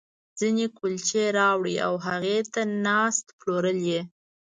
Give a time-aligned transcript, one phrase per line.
[0.39, 4.01] ځينې کُلچې راوړي او هغې ته ناست، پلورل یې.